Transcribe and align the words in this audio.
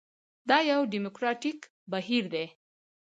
دا 0.49 0.57
یو 0.71 0.81
ډیموکراټیک 0.93 1.59
بهیر 1.91 2.23
دی. 2.33 2.45